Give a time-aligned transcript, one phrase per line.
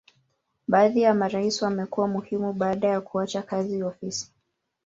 [0.67, 4.31] Baadhi ya marais wamekuwa muhimu baada ya kuacha kazi ofisi.